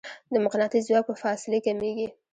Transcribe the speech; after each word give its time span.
د 0.33 0.33
مقناطیس 0.45 0.83
ځواک 0.89 1.03
په 1.07 1.13
فاصلې 1.21 1.59
کمېږي. 1.65 2.07